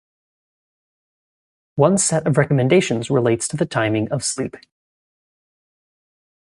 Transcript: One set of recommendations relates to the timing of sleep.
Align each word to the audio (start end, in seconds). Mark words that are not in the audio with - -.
One 1.75 1.99
set 1.99 2.25
of 2.25 2.35
recommendations 2.35 3.11
relates 3.11 3.47
to 3.49 3.55
the 3.55 3.67
timing 3.67 4.11
of 4.11 4.23
sleep. 4.23 4.57